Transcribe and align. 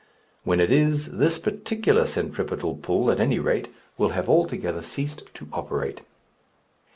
When 0.43 0.59
it 0.59 0.71
is, 0.71 1.19
this 1.19 1.37
particular 1.37 2.07
centripetal 2.07 2.73
pull, 2.73 3.11
at 3.11 3.19
any 3.19 3.37
rate, 3.37 3.67
will 3.99 4.09
have 4.09 4.27
altogether 4.27 4.81
ceased 4.81 5.31
to 5.35 5.47
operate. 5.53 6.01